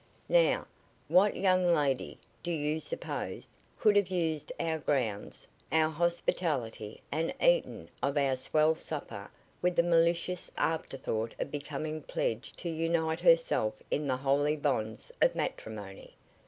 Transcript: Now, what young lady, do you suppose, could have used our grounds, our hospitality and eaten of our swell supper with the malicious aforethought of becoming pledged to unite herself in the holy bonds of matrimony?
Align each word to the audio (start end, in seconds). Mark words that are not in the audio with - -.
Now, 0.29 0.65
what 1.09 1.35
young 1.35 1.63
lady, 1.75 2.17
do 2.41 2.49
you 2.51 2.79
suppose, 2.79 3.51
could 3.77 3.95
have 3.95 4.07
used 4.09 4.51
our 4.59 4.79
grounds, 4.79 5.47
our 5.71 5.91
hospitality 5.91 7.01
and 7.11 7.31
eaten 7.39 7.87
of 8.01 8.17
our 8.17 8.35
swell 8.35 8.73
supper 8.73 9.29
with 9.61 9.75
the 9.75 9.83
malicious 9.83 10.49
aforethought 10.57 11.35
of 11.39 11.51
becoming 11.51 12.01
pledged 12.01 12.57
to 12.61 12.69
unite 12.69 13.19
herself 13.19 13.75
in 13.91 14.07
the 14.07 14.17
holy 14.17 14.55
bonds 14.55 15.11
of 15.21 15.35
matrimony? 15.35 16.15